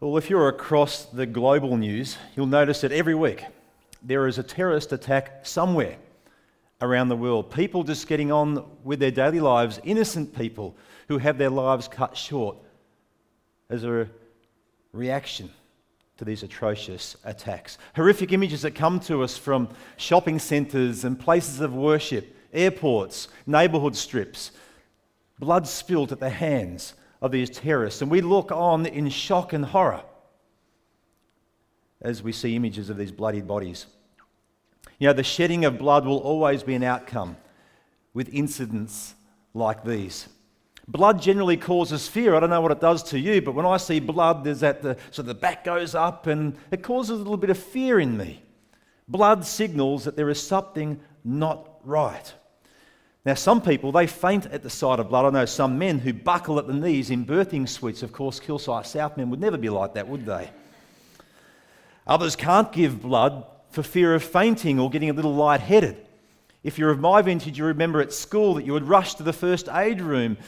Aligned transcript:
Well, 0.00 0.16
if 0.16 0.30
you're 0.30 0.48
across 0.48 1.04
the 1.04 1.26
global 1.26 1.76
news, 1.76 2.16
you'll 2.34 2.46
notice 2.46 2.80
that 2.80 2.90
every 2.90 3.14
week 3.14 3.44
there 4.02 4.26
is 4.26 4.38
a 4.38 4.42
terrorist 4.42 4.92
attack 4.92 5.44
somewhere 5.44 5.98
around 6.80 7.10
the 7.10 7.16
world. 7.16 7.50
People 7.50 7.84
just 7.84 8.08
getting 8.08 8.32
on 8.32 8.64
with 8.82 8.98
their 8.98 9.10
daily 9.10 9.40
lives, 9.40 9.78
innocent 9.84 10.34
people 10.34 10.74
who 11.08 11.18
have 11.18 11.36
their 11.36 11.50
lives 11.50 11.86
cut 11.86 12.16
short 12.16 12.56
as 13.68 13.84
a 13.84 14.08
reaction 14.94 15.50
to 16.16 16.24
these 16.24 16.42
atrocious 16.42 17.14
attacks. 17.22 17.76
Horrific 17.94 18.32
images 18.32 18.62
that 18.62 18.70
come 18.74 19.00
to 19.00 19.22
us 19.22 19.36
from 19.36 19.68
shopping 19.98 20.38
centres 20.38 21.04
and 21.04 21.20
places 21.20 21.60
of 21.60 21.74
worship, 21.74 22.34
airports, 22.54 23.28
neighbourhood 23.46 23.94
strips, 23.94 24.52
blood 25.38 25.68
spilt 25.68 26.10
at 26.10 26.20
the 26.20 26.30
hands 26.30 26.94
of 27.20 27.32
these 27.32 27.50
terrorists. 27.50 28.02
And 28.02 28.10
we 28.10 28.20
look 28.20 28.50
on 28.50 28.86
in 28.86 29.08
shock 29.08 29.52
and 29.52 29.64
horror 29.64 30.02
as 32.02 32.22
we 32.22 32.32
see 32.32 32.56
images 32.56 32.88
of 32.90 32.96
these 32.96 33.12
bloodied 33.12 33.46
bodies. 33.46 33.86
You 34.98 35.08
know, 35.08 35.12
the 35.12 35.22
shedding 35.22 35.64
of 35.64 35.78
blood 35.78 36.06
will 36.06 36.18
always 36.18 36.62
be 36.62 36.74
an 36.74 36.82
outcome 36.82 37.36
with 38.14 38.28
incidents 38.32 39.14
like 39.54 39.84
these. 39.84 40.28
Blood 40.88 41.22
generally 41.22 41.56
causes 41.56 42.08
fear. 42.08 42.34
I 42.34 42.40
don't 42.40 42.50
know 42.50 42.60
what 42.60 42.72
it 42.72 42.80
does 42.80 43.02
to 43.04 43.18
you, 43.18 43.40
but 43.40 43.54
when 43.54 43.66
I 43.66 43.76
see 43.76 44.00
blood, 44.00 44.44
there's 44.44 44.60
that 44.60 44.82
the, 44.82 44.96
so 45.10 45.22
the 45.22 45.34
back 45.34 45.64
goes 45.64 45.94
up 45.94 46.26
and 46.26 46.56
it 46.70 46.82
causes 46.82 47.20
a 47.20 47.22
little 47.22 47.36
bit 47.36 47.50
of 47.50 47.58
fear 47.58 48.00
in 48.00 48.16
me. 48.16 48.42
Blood 49.06 49.44
signals 49.44 50.04
that 50.04 50.16
there 50.16 50.30
is 50.30 50.42
something 50.42 51.00
not 51.24 51.80
right. 51.84 52.32
Now, 53.24 53.34
some 53.34 53.60
people, 53.60 53.92
they 53.92 54.06
faint 54.06 54.46
at 54.46 54.62
the 54.62 54.70
sight 54.70 54.98
of 54.98 55.10
blood. 55.10 55.26
I 55.26 55.30
know 55.30 55.44
some 55.44 55.78
men 55.78 55.98
who 55.98 56.12
buckle 56.14 56.58
at 56.58 56.66
the 56.66 56.72
knees 56.72 57.10
in 57.10 57.26
birthing 57.26 57.68
suites. 57.68 58.02
Of 58.02 58.12
course, 58.12 58.40
Kilsyth 58.40 58.86
South 58.86 59.16
men 59.16 59.28
would 59.28 59.40
never 59.40 59.58
be 59.58 59.68
like 59.68 59.94
that, 59.94 60.08
would 60.08 60.24
they? 60.24 60.50
Others 62.06 62.34
can't 62.36 62.72
give 62.72 63.02
blood 63.02 63.44
for 63.70 63.82
fear 63.82 64.14
of 64.14 64.22
fainting 64.22 64.80
or 64.80 64.88
getting 64.88 65.10
a 65.10 65.12
little 65.12 65.34
lightheaded. 65.34 65.96
If 66.64 66.78
you're 66.78 66.90
of 66.90 66.98
my 66.98 67.20
vintage, 67.20 67.58
you 67.58 67.66
remember 67.66 68.00
at 68.00 68.12
school 68.12 68.54
that 68.54 68.64
you 68.64 68.72
would 68.72 68.88
rush 68.88 69.14
to 69.14 69.22
the 69.22 69.32
first 69.32 69.68
aid 69.68 70.00
room 70.00 70.38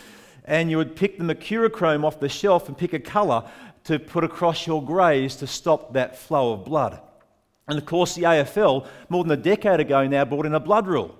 and 0.44 0.70
you 0.70 0.76
would 0.78 0.96
pick 0.96 1.18
the 1.18 1.24
mercurochrome 1.24 2.04
off 2.04 2.20
the 2.20 2.28
shelf 2.28 2.68
and 2.68 2.76
pick 2.76 2.94
a 2.94 2.98
colour 2.98 3.44
to 3.84 3.98
put 3.98 4.24
across 4.24 4.66
your 4.66 4.82
greys 4.82 5.36
to 5.36 5.46
stop 5.46 5.92
that 5.92 6.18
flow 6.18 6.52
of 6.52 6.64
blood. 6.64 7.00
And 7.68 7.78
of 7.78 7.86
course, 7.86 8.14
the 8.14 8.22
AFL, 8.22 8.86
more 9.08 9.24
than 9.24 9.32
a 9.32 9.42
decade 9.42 9.80
ago 9.80 10.06
now, 10.06 10.24
brought 10.24 10.46
in 10.46 10.54
a 10.54 10.60
blood 10.60 10.86
rule. 10.86 11.16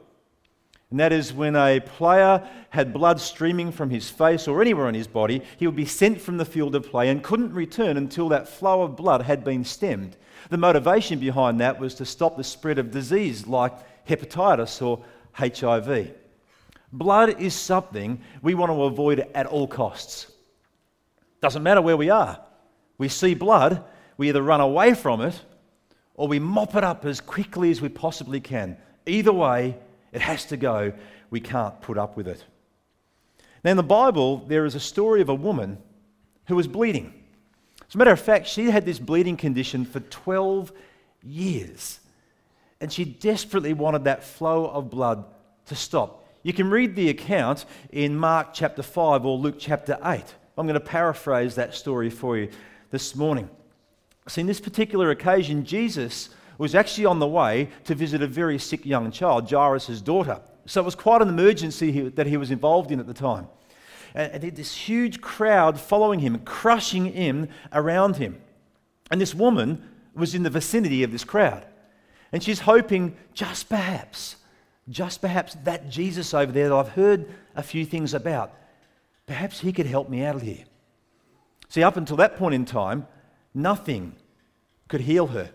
And 0.92 1.00
that 1.00 1.10
is 1.10 1.32
when 1.32 1.56
a 1.56 1.80
player 1.80 2.46
had 2.68 2.92
blood 2.92 3.18
streaming 3.18 3.72
from 3.72 3.88
his 3.88 4.10
face 4.10 4.46
or 4.46 4.60
anywhere 4.60 4.88
on 4.88 4.92
his 4.92 5.06
body, 5.06 5.40
he 5.56 5.66
would 5.66 5.74
be 5.74 5.86
sent 5.86 6.20
from 6.20 6.36
the 6.36 6.44
field 6.44 6.74
of 6.74 6.84
play 6.84 7.08
and 7.08 7.24
couldn't 7.24 7.54
return 7.54 7.96
until 7.96 8.28
that 8.28 8.46
flow 8.46 8.82
of 8.82 8.94
blood 8.94 9.22
had 9.22 9.42
been 9.42 9.64
stemmed. 9.64 10.18
The 10.50 10.58
motivation 10.58 11.18
behind 11.18 11.62
that 11.62 11.80
was 11.80 11.94
to 11.94 12.04
stop 12.04 12.36
the 12.36 12.44
spread 12.44 12.78
of 12.78 12.90
disease 12.90 13.46
like 13.46 13.72
hepatitis 14.06 14.82
or 14.82 15.02
HIV. 15.32 16.10
Blood 16.92 17.40
is 17.40 17.54
something 17.54 18.20
we 18.42 18.52
want 18.52 18.70
to 18.70 18.82
avoid 18.82 19.26
at 19.34 19.46
all 19.46 19.66
costs. 19.66 20.30
Doesn't 21.40 21.62
matter 21.62 21.80
where 21.80 21.96
we 21.96 22.10
are. 22.10 22.38
We 22.98 23.08
see 23.08 23.32
blood, 23.32 23.82
we 24.18 24.28
either 24.28 24.42
run 24.42 24.60
away 24.60 24.92
from 24.92 25.22
it 25.22 25.40
or 26.16 26.28
we 26.28 26.38
mop 26.38 26.76
it 26.76 26.84
up 26.84 27.06
as 27.06 27.22
quickly 27.22 27.70
as 27.70 27.80
we 27.80 27.88
possibly 27.88 28.40
can. 28.40 28.76
Either 29.06 29.32
way, 29.32 29.78
it 30.12 30.20
has 30.20 30.44
to 30.46 30.56
go. 30.56 30.92
We 31.30 31.40
can't 31.40 31.80
put 31.80 31.98
up 31.98 32.16
with 32.16 32.28
it. 32.28 32.44
Now, 33.64 33.70
in 33.70 33.76
the 33.76 33.82
Bible, 33.82 34.38
there 34.46 34.64
is 34.64 34.74
a 34.74 34.80
story 34.80 35.20
of 35.20 35.28
a 35.28 35.34
woman 35.34 35.78
who 36.46 36.56
was 36.56 36.68
bleeding. 36.68 37.14
As 37.88 37.94
a 37.94 37.98
matter 37.98 38.10
of 38.10 38.20
fact, 38.20 38.46
she 38.46 38.70
had 38.70 38.84
this 38.84 38.98
bleeding 38.98 39.36
condition 39.36 39.84
for 39.84 40.00
12 40.00 40.72
years. 41.22 42.00
And 42.80 42.92
she 42.92 43.04
desperately 43.04 43.72
wanted 43.72 44.04
that 44.04 44.24
flow 44.24 44.66
of 44.66 44.90
blood 44.90 45.24
to 45.66 45.76
stop. 45.76 46.26
You 46.42 46.52
can 46.52 46.70
read 46.70 46.96
the 46.96 47.08
account 47.08 47.64
in 47.90 48.16
Mark 48.16 48.48
chapter 48.52 48.82
5 48.82 49.24
or 49.24 49.38
Luke 49.38 49.56
chapter 49.58 49.96
8. 50.04 50.24
I'm 50.58 50.66
going 50.66 50.74
to 50.74 50.80
paraphrase 50.80 51.54
that 51.54 51.74
story 51.74 52.10
for 52.10 52.36
you 52.36 52.50
this 52.90 53.14
morning. 53.14 53.48
See, 54.28 54.40
in 54.40 54.46
this 54.46 54.60
particular 54.60 55.10
occasion, 55.10 55.64
Jesus 55.64 56.30
was 56.58 56.74
actually 56.74 57.06
on 57.06 57.18
the 57.18 57.26
way 57.26 57.68
to 57.84 57.94
visit 57.94 58.22
a 58.22 58.26
very 58.26 58.58
sick 58.58 58.84
young 58.86 59.10
child, 59.10 59.50
Jairus' 59.50 60.00
daughter. 60.00 60.40
So 60.66 60.80
it 60.80 60.84
was 60.84 60.94
quite 60.94 61.22
an 61.22 61.28
emergency 61.28 62.08
that 62.10 62.26
he 62.26 62.36
was 62.36 62.50
involved 62.50 62.90
in 62.90 63.00
at 63.00 63.06
the 63.06 63.14
time. 63.14 63.48
And 64.14 64.42
there'd 64.42 64.56
this 64.56 64.74
huge 64.74 65.20
crowd 65.20 65.80
following 65.80 66.20
him, 66.20 66.38
crushing 66.40 67.06
in 67.06 67.48
around 67.72 68.16
him. 68.16 68.40
And 69.10 69.20
this 69.20 69.34
woman 69.34 69.88
was 70.14 70.34
in 70.34 70.42
the 70.42 70.50
vicinity 70.50 71.02
of 71.02 71.10
this 71.12 71.24
crowd. 71.24 71.66
And 72.30 72.42
she's 72.42 72.60
hoping, 72.60 73.16
just 73.34 73.68
perhaps, 73.68 74.36
just 74.88 75.20
perhaps 75.20 75.56
that 75.64 75.88
Jesus 75.88 76.34
over 76.34 76.52
there 76.52 76.68
that 76.68 76.74
I've 76.74 76.90
heard 76.90 77.32
a 77.56 77.62
few 77.62 77.84
things 77.84 78.14
about, 78.14 78.52
perhaps 79.26 79.60
he 79.60 79.72
could 79.72 79.86
help 79.86 80.08
me 80.08 80.24
out 80.24 80.34
of 80.34 80.42
here. 80.42 80.64
See, 81.68 81.82
up 81.82 81.96
until 81.96 82.16
that 82.18 82.36
point 82.36 82.54
in 82.54 82.64
time, 82.64 83.06
nothing 83.54 84.14
could 84.88 85.02
heal 85.02 85.28
her. 85.28 85.50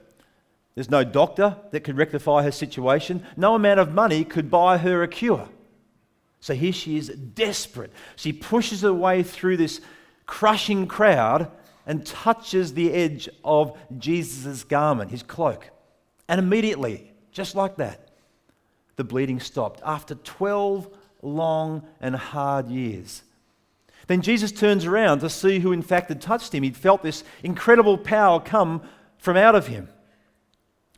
There's 0.78 0.92
no 0.92 1.04
doctor 1.04 1.58
that 1.72 1.80
could 1.80 1.98
rectify 1.98 2.44
her 2.44 2.52
situation. 2.52 3.26
No 3.36 3.56
amount 3.56 3.80
of 3.80 3.96
money 3.96 4.24
could 4.24 4.52
buy 4.52 4.78
her 4.78 5.02
a 5.02 5.08
cure. 5.08 5.50
So 6.40 6.54
here 6.54 6.72
she 6.72 6.98
is 6.98 7.10
desperate. 7.10 7.92
She 8.16 8.32
pushes 8.32 8.82
her 8.82 8.94
way 8.94 9.24
through 9.24 9.58
this 9.58 9.82
crushing 10.28 10.86
crowd 10.86 11.50
and 11.88 12.06
touches 12.06 12.76
the 12.76 12.94
edge 12.94 13.28
of 13.44 13.76
Jesus' 13.98 14.64
garment, 14.64 15.10
his 15.10 15.24
cloak. 15.24 15.68
And 16.30 16.38
immediately, 16.38 17.12
just 17.32 17.56
like 17.56 17.78
that, 17.78 18.12
the 18.98 19.04
bleeding 19.04 19.40
stopped 19.40 19.82
after 19.84 20.14
12 20.14 20.96
long 21.24 21.88
and 22.00 22.16
hard 22.16 22.68
years. 22.68 23.24
Then 24.06 24.22
Jesus 24.22 24.52
turns 24.52 24.86
around 24.86 25.22
to 25.22 25.30
see 25.32 25.58
who, 25.58 25.72
in 25.72 25.82
fact, 25.82 26.10
had 26.10 26.22
touched 26.22 26.54
him. 26.54 26.62
He'd 26.62 26.78
felt 26.78 27.02
this 27.02 27.24
incredible 27.42 27.98
power 27.98 28.40
come 28.40 28.84
from 29.18 29.38
out 29.38 29.56
of 29.56 29.66
him. 29.66 29.90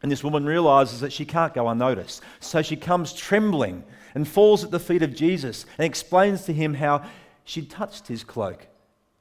And 0.02 0.12
this 0.12 0.24
woman 0.24 0.46
realizes 0.46 1.02
that 1.02 1.12
she 1.12 1.26
can't 1.26 1.54
go 1.54 1.68
unnoticed. 1.68 2.22
So 2.40 2.62
she 2.62 2.76
comes 2.76 3.14
trembling 3.14 3.84
and 4.16 4.28
falls 4.28 4.64
at 4.64 4.72
the 4.72 4.80
feet 4.80 5.04
of 5.04 5.14
Jesus 5.14 5.66
and 5.78 5.86
explains 5.86 6.46
to 6.46 6.54
him 6.54 6.74
how 6.74 7.04
she'd 7.44 7.70
touched 7.70 8.08
his 8.08 8.24
cloak. 8.24 8.68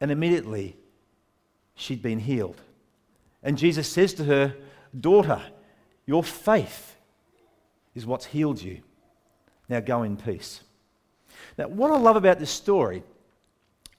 And 0.00 0.10
immediately 0.10 0.76
she'd 1.74 2.02
been 2.02 2.20
healed. 2.20 2.60
And 3.42 3.58
Jesus 3.58 3.90
says 3.90 4.14
to 4.14 4.24
her, 4.24 4.54
Daughter, 4.98 5.42
your 6.06 6.22
faith 6.22 6.96
is 7.94 8.06
what's 8.06 8.26
healed 8.26 8.62
you. 8.62 8.80
Now 9.68 9.80
go 9.80 10.02
in 10.02 10.16
peace. 10.16 10.60
Now, 11.56 11.68
what 11.68 11.90
I 11.90 11.98
love 11.98 12.16
about 12.16 12.38
this 12.38 12.50
story 12.50 13.02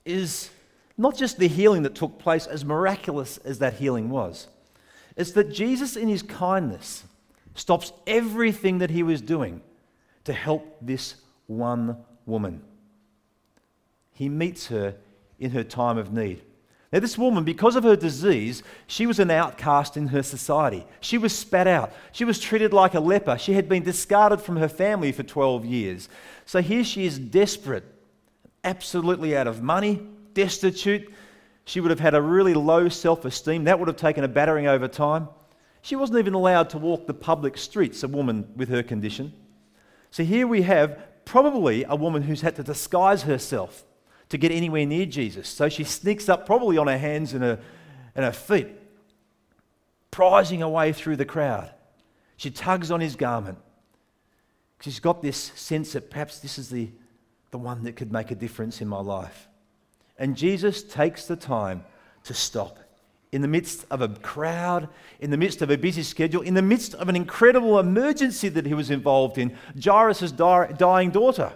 is 0.06 0.50
not 0.98 1.16
just 1.16 1.38
the 1.38 1.48
healing 1.48 1.84
that 1.84 1.96
took 1.96 2.20
place, 2.20 2.48
as 2.48 2.66
miraculous 2.66 3.38
as 3.40 3.60
that 3.60 3.76
healing 3.76 4.10
was, 4.10 4.48
it's 5.20 5.32
that 5.32 5.52
Jesus, 5.52 5.98
in 5.98 6.08
his 6.08 6.24
kindness, 6.24 7.04
stops 7.54 7.92
everything 8.08 8.78
that 8.78 8.90
he 8.90 9.04
was 9.04 9.22
doing 9.22 9.62
to 10.24 10.32
help 10.32 10.78
this 10.82 11.16
one 11.46 11.98
woman. 12.26 12.62
He 14.14 14.30
meets 14.30 14.68
her 14.68 14.96
in 15.38 15.52
her 15.52 15.66
time 15.66 15.98
of 15.98 16.14
need. 16.14 16.42
Now, 16.94 17.00
this 17.00 17.18
woman, 17.18 17.44
because 17.44 17.76
of 17.76 17.84
her 17.84 17.98
disease, 17.98 18.64
she 18.88 19.06
was 19.06 19.20
an 19.20 19.30
outcast 19.30 19.98
in 19.98 20.08
her 20.08 20.24
society. 20.24 20.86
She 21.02 21.18
was 21.18 21.38
spat 21.38 21.68
out. 21.68 21.92
She 22.14 22.24
was 22.24 22.40
treated 22.40 22.72
like 22.72 22.94
a 22.94 23.02
leper. 23.02 23.38
She 23.38 23.54
had 23.54 23.68
been 23.68 23.84
discarded 23.84 24.40
from 24.42 24.56
her 24.56 24.70
family 24.70 25.12
for 25.12 25.24
12 25.24 25.66
years. 25.66 26.08
So 26.46 26.62
here 26.62 26.86
she 26.86 27.06
is 27.06 27.20
desperate, 27.20 27.84
absolutely 28.64 29.36
out 29.36 29.48
of 29.48 29.62
money, 29.62 30.02
destitute. 30.34 31.12
She 31.70 31.82
would 31.82 31.92
have 31.92 32.00
had 32.00 32.16
a 32.16 32.22
really 32.22 32.56
low 32.56 32.90
self 32.90 33.26
esteem. 33.26 33.66
That 33.66 33.78
would 33.78 33.88
have 33.88 33.96
taken 33.96 34.24
a 34.24 34.28
battering 34.28 34.66
over 34.66 34.88
time. 34.88 35.30
She 35.84 35.96
wasn't 35.96 36.18
even 36.18 36.34
allowed 36.34 36.72
to 36.72 36.80
walk 36.80 37.06
the 37.06 37.14
public 37.14 37.60
streets, 37.60 38.02
a 38.02 38.08
woman 38.08 38.52
with 38.56 38.70
her 38.70 38.82
condition. 38.82 39.34
So 40.10 40.24
here 40.24 40.48
we 40.48 40.64
have 40.64 40.98
probably 41.26 41.84
a 41.84 41.96
woman 41.96 42.24
who's 42.24 42.42
had 42.42 42.56
to 42.56 42.64
disguise 42.64 43.22
herself 43.22 43.84
to 44.30 44.38
get 44.40 44.52
anywhere 44.52 44.84
near 44.88 45.06
Jesus. 45.06 45.48
So 45.48 45.70
she 45.70 45.84
sneaks 45.84 46.28
up, 46.28 46.48
probably 46.48 46.80
on 46.80 46.88
her 46.88 46.98
hands 46.98 47.34
and 47.34 47.44
her, 47.44 47.60
and 48.16 48.26
her 48.26 48.32
feet, 48.32 48.70
prizing 50.10 50.62
her 50.62 50.70
way 50.70 50.92
through 50.92 51.18
the 51.18 51.26
crowd. 51.26 51.70
She 52.38 52.50
tugs 52.50 52.90
on 52.90 53.00
his 53.00 53.16
garment. 53.16 53.60
She's 54.82 55.00
got 55.00 55.22
this 55.22 55.52
sense 55.54 55.94
that 55.94 56.10
perhaps 56.10 56.40
this 56.40 56.58
is 56.58 56.72
the, 56.72 56.90
the 57.52 57.60
one 57.60 57.84
that 57.84 57.96
could 57.96 58.12
make 58.12 58.32
a 58.32 58.36
difference 58.36 58.82
in 58.82 58.88
my 58.88 59.02
life. 59.02 59.49
And 60.20 60.36
Jesus 60.36 60.84
takes 60.84 61.26
the 61.26 61.38
time 61.38 61.84
to 62.26 62.34
stop 62.34 62.78
in 63.32 63.42
the 63.42 63.48
midst 63.48 63.86
of 63.90 64.02
a 64.02 64.10
crowd, 64.10 64.90
in 65.20 65.32
the 65.32 65.38
midst 65.38 65.62
of 65.62 65.70
a 65.70 65.78
busy 65.78 66.04
schedule, 66.04 66.42
in 66.42 66.56
the 66.56 66.62
midst 66.62 66.94
of 66.96 67.08
an 67.10 67.16
incredible 67.16 67.80
emergency 67.80 68.50
that 68.50 68.66
he 68.66 68.74
was 68.74 68.92
involved 68.92 69.38
in 69.38 69.56
Jairus' 69.82 70.32
dying 70.32 71.12
daughter. 71.12 71.54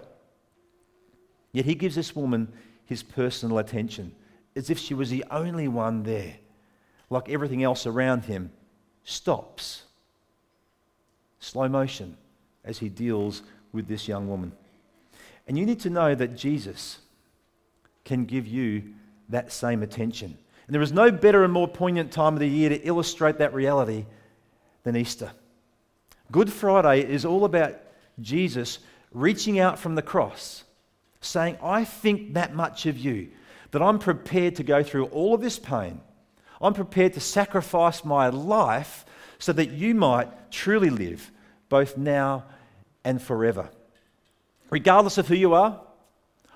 Yet 1.52 1.66
he 1.66 1.74
gives 1.74 1.94
this 1.94 2.16
woman 2.16 2.52
his 2.86 3.02
personal 3.02 3.58
attention 3.58 4.14
as 4.56 4.70
if 4.70 4.78
she 4.78 4.94
was 4.94 5.10
the 5.10 5.24
only 5.30 5.68
one 5.68 6.02
there. 6.02 6.36
like 7.10 7.28
everything 7.28 7.62
else 7.62 7.86
around 7.86 8.24
him, 8.24 8.50
stops. 9.04 9.84
Slow 11.38 11.68
motion 11.68 12.16
as 12.64 12.78
he 12.78 12.88
deals 12.88 13.42
with 13.72 13.86
this 13.86 14.08
young 14.08 14.26
woman. 14.26 14.52
And 15.46 15.58
you 15.58 15.66
need 15.66 15.80
to 15.80 15.90
know 15.90 16.14
that 16.14 16.36
Jesus 16.36 16.98
can 18.04 18.24
give 18.24 18.46
you 18.46 18.82
that 19.28 19.52
same 19.52 19.82
attention. 19.82 20.36
And 20.66 20.74
there 20.74 20.82
is 20.82 20.92
no 20.92 21.10
better 21.10 21.44
and 21.44 21.52
more 21.52 21.68
poignant 21.68 22.12
time 22.12 22.34
of 22.34 22.40
the 22.40 22.48
year 22.48 22.68
to 22.68 22.86
illustrate 22.86 23.38
that 23.38 23.54
reality 23.54 24.06
than 24.82 24.96
Easter. 24.96 25.32
Good 26.32 26.52
Friday 26.52 27.00
is 27.00 27.24
all 27.24 27.44
about 27.44 27.74
Jesus 28.20 28.78
reaching 29.12 29.58
out 29.58 29.78
from 29.78 29.94
the 29.94 30.02
cross, 30.02 30.64
saying, 31.20 31.58
I 31.62 31.84
think 31.84 32.34
that 32.34 32.54
much 32.54 32.86
of 32.86 32.98
you, 32.98 33.28
that 33.70 33.82
I'm 33.82 33.98
prepared 33.98 34.56
to 34.56 34.62
go 34.62 34.82
through 34.82 35.06
all 35.06 35.34
of 35.34 35.40
this 35.40 35.58
pain. 35.58 36.00
I'm 36.60 36.74
prepared 36.74 37.14
to 37.14 37.20
sacrifice 37.20 38.04
my 38.04 38.28
life 38.28 39.04
so 39.38 39.52
that 39.52 39.70
you 39.70 39.94
might 39.94 40.50
truly 40.50 40.90
live 40.90 41.30
both 41.68 41.98
now 41.98 42.44
and 43.04 43.20
forever. 43.20 43.68
Regardless 44.70 45.18
of 45.18 45.28
who 45.28 45.34
you 45.34 45.54
are, 45.54 45.80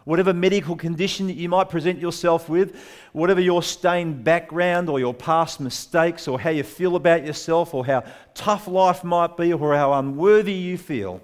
whatever 0.09 0.33
medical 0.33 0.75
condition 0.75 1.27
that 1.27 1.37
you 1.37 1.51
might 1.51 1.69
present 1.69 1.99
yourself 1.99 2.49
with, 2.49 2.75
whatever 3.13 3.43
your 3.43 3.63
stained 3.63 4.25
background 4.25 4.89
or 4.89 4.99
your 4.99 5.13
past 5.13 5.61
mistakes 5.61 6.27
or 6.27 6.41
how 6.41 6.49
you 6.49 6.63
feel 6.63 6.97
about 6.97 7.27
yourself 7.27 7.75
or 7.75 7.85
how 7.85 8.03
tough 8.33 8.67
life 8.67 9.05
might 9.05 9.37
be 9.37 9.53
or 9.53 9.77
how 9.77 9.93
unworthy 9.93 10.55
you 10.55 10.79
feel, 10.79 11.21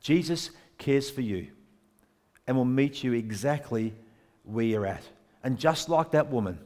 Jesus 0.00 0.52
cares 0.78 1.10
for 1.10 1.20
you 1.20 1.48
and 2.46 2.56
will 2.56 2.64
meet 2.64 3.04
you 3.04 3.12
exactly 3.12 3.92
where 4.44 4.64
you're 4.64 4.86
at. 4.86 5.04
And 5.44 5.58
just 5.58 5.90
like 5.90 6.12
that 6.12 6.30
woman, 6.30 6.58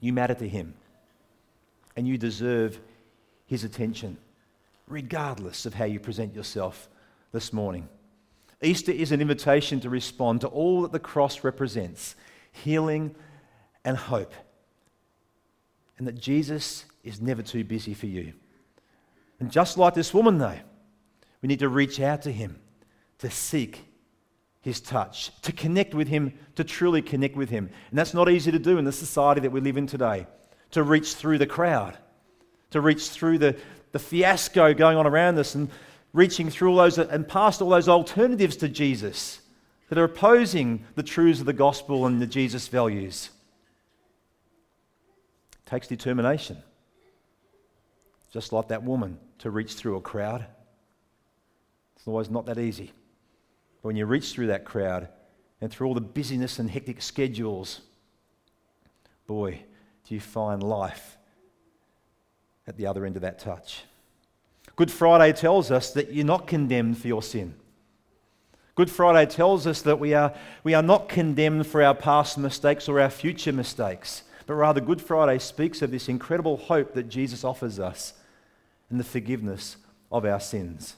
you 0.00 0.12
matter 0.12 0.34
to 0.34 0.48
him 0.48 0.74
and 1.94 2.04
you 2.08 2.18
deserve 2.18 2.80
his 3.46 3.62
attention, 3.62 4.16
regardless 4.88 5.66
of 5.66 5.74
how 5.74 5.84
you 5.84 6.00
present 6.00 6.34
yourself 6.34 6.88
this 7.30 7.52
morning. 7.52 7.88
Easter 8.62 8.92
is 8.92 9.12
an 9.12 9.20
invitation 9.20 9.80
to 9.80 9.90
respond 9.90 10.40
to 10.40 10.48
all 10.48 10.82
that 10.82 10.92
the 10.92 10.98
cross 10.98 11.44
represents 11.44 12.16
healing 12.52 13.14
and 13.84 13.96
hope. 13.96 14.32
And 15.98 16.06
that 16.06 16.20
Jesus 16.20 16.84
is 17.04 17.20
never 17.20 17.42
too 17.42 17.64
busy 17.64 17.94
for 17.94 18.06
you. 18.06 18.32
And 19.40 19.50
just 19.50 19.76
like 19.76 19.94
this 19.94 20.14
woman, 20.14 20.38
though, 20.38 20.58
we 21.42 21.48
need 21.48 21.58
to 21.58 21.68
reach 21.68 22.00
out 22.00 22.22
to 22.22 22.32
him 22.32 22.58
to 23.18 23.30
seek 23.30 23.84
his 24.60 24.80
touch, 24.80 25.30
to 25.42 25.52
connect 25.52 25.94
with 25.94 26.08
him, 26.08 26.32
to 26.56 26.64
truly 26.64 27.00
connect 27.00 27.36
with 27.36 27.50
him. 27.50 27.70
And 27.90 27.98
that's 27.98 28.14
not 28.14 28.28
easy 28.28 28.50
to 28.50 28.58
do 28.58 28.78
in 28.78 28.84
the 28.84 28.92
society 28.92 29.40
that 29.42 29.52
we 29.52 29.60
live 29.60 29.76
in 29.76 29.86
today, 29.86 30.26
to 30.72 30.82
reach 30.82 31.14
through 31.14 31.38
the 31.38 31.46
crowd, 31.46 31.96
to 32.70 32.80
reach 32.80 33.08
through 33.10 33.38
the, 33.38 33.56
the 33.92 33.98
fiasco 33.98 34.74
going 34.74 34.96
on 34.96 35.06
around 35.06 35.38
us 35.38 35.54
and 35.54 35.70
reaching 36.16 36.48
through 36.48 36.70
all 36.70 36.76
those 36.76 36.98
and 36.98 37.28
past 37.28 37.60
all 37.60 37.68
those 37.68 37.88
alternatives 37.88 38.56
to 38.56 38.68
Jesus 38.68 39.40
that 39.88 39.98
are 39.98 40.04
opposing 40.04 40.84
the 40.94 41.02
truths 41.02 41.40
of 41.40 41.46
the 41.46 41.52
gospel 41.52 42.06
and 42.06 42.20
the 42.20 42.26
Jesus 42.26 42.68
values. 42.68 43.30
It 45.52 45.70
takes 45.70 45.86
determination, 45.86 46.56
just 48.32 48.52
like 48.52 48.68
that 48.68 48.82
woman, 48.82 49.18
to 49.38 49.50
reach 49.50 49.74
through 49.74 49.96
a 49.96 50.00
crowd. 50.00 50.46
It's 51.96 52.08
always 52.08 52.30
not 52.30 52.46
that 52.46 52.58
easy. 52.58 52.92
But 53.82 53.88
when 53.88 53.96
you 53.96 54.06
reach 54.06 54.32
through 54.32 54.46
that 54.46 54.64
crowd 54.64 55.08
and 55.60 55.70
through 55.70 55.86
all 55.86 55.94
the 55.94 56.00
busyness 56.00 56.58
and 56.58 56.70
hectic 56.70 57.02
schedules, 57.02 57.82
boy, 59.26 59.60
do 60.08 60.14
you 60.14 60.20
find 60.20 60.62
life 60.62 61.16
at 62.66 62.76
the 62.76 62.86
other 62.86 63.04
end 63.04 63.16
of 63.16 63.22
that 63.22 63.38
touch. 63.38 63.84
Good 64.76 64.90
Friday 64.90 65.32
tells 65.32 65.70
us 65.70 65.92
that 65.92 66.12
you're 66.12 66.24
not 66.24 66.46
condemned 66.46 66.98
for 66.98 67.08
your 67.08 67.22
sin. 67.22 67.54
Good 68.74 68.90
Friday 68.90 69.28
tells 69.30 69.66
us 69.66 69.80
that 69.82 69.98
we 69.98 70.12
are, 70.12 70.34
we 70.62 70.74
are 70.74 70.82
not 70.82 71.08
condemned 71.08 71.66
for 71.66 71.82
our 71.82 71.94
past 71.94 72.36
mistakes 72.36 72.88
or 72.88 73.00
our 73.00 73.08
future 73.08 73.52
mistakes, 73.52 74.22
but 74.46 74.54
rather, 74.54 74.82
Good 74.82 75.00
Friday 75.00 75.38
speaks 75.38 75.80
of 75.80 75.90
this 75.90 76.10
incredible 76.10 76.58
hope 76.58 76.92
that 76.92 77.08
Jesus 77.08 77.42
offers 77.42 77.80
us 77.80 78.12
and 78.90 79.00
the 79.00 79.04
forgiveness 79.04 79.78
of 80.12 80.26
our 80.26 80.40
sins. 80.40 80.96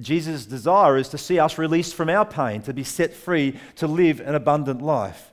Jesus' 0.00 0.46
desire 0.46 0.96
is 0.96 1.08
to 1.10 1.18
see 1.18 1.38
us 1.38 1.58
released 1.58 1.94
from 1.94 2.08
our 2.08 2.24
pain, 2.24 2.62
to 2.62 2.74
be 2.74 2.84
set 2.84 3.12
free, 3.12 3.58
to 3.76 3.86
live 3.86 4.20
an 4.20 4.34
abundant 4.34 4.82
life. 4.82 5.32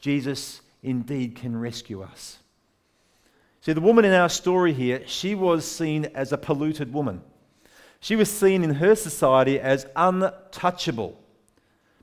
Jesus 0.00 0.60
indeed 0.82 1.36
can 1.36 1.58
rescue 1.58 2.02
us. 2.02 2.38
See, 3.62 3.72
the 3.72 3.80
woman 3.80 4.04
in 4.04 4.12
our 4.12 4.28
story 4.28 4.72
here, 4.72 5.02
she 5.06 5.36
was 5.36 5.64
seen 5.64 6.06
as 6.14 6.32
a 6.32 6.36
polluted 6.36 6.92
woman. 6.92 7.22
She 8.00 8.16
was 8.16 8.28
seen 8.28 8.64
in 8.64 8.74
her 8.74 8.96
society 8.96 9.60
as 9.60 9.86
untouchable. 9.94 11.16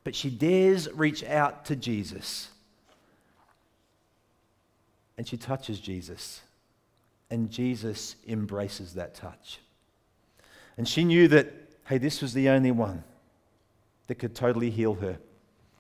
But 0.06 0.16
she 0.16 0.30
dares 0.30 0.90
reach 0.94 1.22
out 1.26 1.66
to 1.66 1.76
Jesus. 1.76 2.48
And 5.18 5.28
she 5.28 5.36
touches 5.36 5.82
Jesus. 5.82 6.40
And 7.30 7.52
Jesus 7.52 8.16
embraces 8.26 8.94
that 8.94 9.14
touch. 9.14 9.60
And 10.78 10.88
she 10.88 11.04
knew 11.04 11.28
that, 11.28 11.52
hey, 11.88 11.98
this 11.98 12.22
was 12.22 12.34
the 12.34 12.48
only 12.48 12.72
one 12.72 13.04
that 14.08 14.16
could 14.16 14.34
totally 14.34 14.70
heal 14.70 14.94
her, 14.96 15.20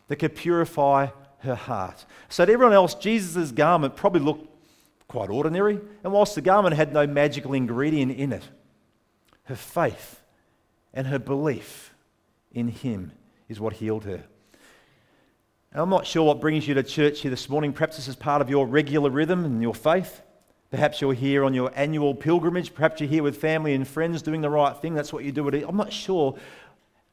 that 0.09 0.17
could 0.17 0.35
purify 0.35 1.07
her 1.39 1.55
heart. 1.55 2.05
So 2.27 2.45
to 2.45 2.51
everyone 2.51 2.73
else, 2.73 2.95
Jesus' 2.95 3.53
garment 3.53 3.95
probably 3.95 4.19
looked 4.19 4.48
quite 5.09 5.29
ordinary. 5.29 5.79
And 6.03 6.13
whilst 6.13 6.35
the 6.35 6.41
garment 6.41 6.75
had 6.75 6.93
no 6.93 7.05
magical 7.05 7.53
ingredient 7.53 8.13
in 8.13 8.31
it, 8.31 8.43
her 9.43 9.55
faith 9.55 10.21
and 10.93 11.07
her 11.07 11.19
belief 11.19 11.93
in 12.53 12.69
Him 12.69 13.11
is 13.49 13.59
what 13.59 13.73
healed 13.73 14.05
her. 14.05 14.23
I'm 15.73 15.89
not 15.89 16.07
sure 16.07 16.23
what 16.23 16.39
brings 16.39 16.67
you 16.67 16.73
to 16.75 16.83
church 16.83 17.21
here 17.21 17.29
this 17.29 17.49
morning. 17.49 17.73
Perhaps 17.73 17.97
this 17.97 18.07
is 18.07 18.15
part 18.15 18.41
of 18.41 18.49
your 18.49 18.65
regular 18.65 19.09
rhythm 19.09 19.45
and 19.45 19.61
your 19.61 19.75
faith. 19.75 20.21
Perhaps 20.71 21.01
you're 21.01 21.13
here 21.13 21.43
on 21.43 21.53
your 21.53 21.71
annual 21.75 22.15
pilgrimage. 22.15 22.73
Perhaps 22.73 23.01
you're 23.01 23.09
here 23.09 23.23
with 23.23 23.37
family 23.37 23.73
and 23.73 23.87
friends 23.87 24.21
doing 24.21 24.41
the 24.41 24.49
right 24.49 24.75
thing. 24.77 24.93
That's 24.93 25.11
what 25.11 25.23
you 25.23 25.31
do. 25.31 25.47
I'm 25.47 25.77
not 25.77 25.91
sure 25.91 26.35